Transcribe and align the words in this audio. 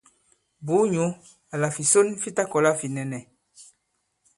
Bùu 0.65 0.83
nyǔ 0.93 1.05
àlà 1.53 1.67
fìson 1.75 2.07
fi 2.21 2.29
ta-kɔ̀la 2.35 2.69
là 2.73 2.77
fi 2.79 2.87
nɛnɛ. 2.95 3.19